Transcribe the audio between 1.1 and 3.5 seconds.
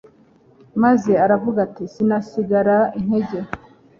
aravuga ati: "Sinasigarana intege,